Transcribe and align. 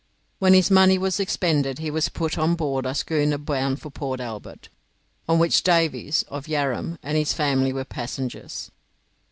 When 0.39 0.55
his 0.55 0.71
money 0.71 0.97
was 0.97 1.19
expended 1.19 1.77
he 1.77 1.91
was 1.91 2.09
put 2.09 2.35
on 2.35 2.55
board 2.55 2.87
a 2.87 2.95
schooner 2.95 3.37
bound 3.37 3.79
for 3.83 3.91
Port 3.91 4.19
Albert, 4.19 4.67
on 5.29 5.37
which 5.37 5.61
Davis 5.61 6.23
(of 6.23 6.47
Yarram) 6.47 6.97
and 7.03 7.15
his 7.19 7.33
family 7.33 7.71
were 7.71 7.85
passengers. 7.85 8.71